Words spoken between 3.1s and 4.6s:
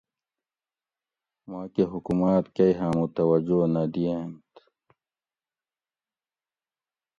توجہ نہ دئینت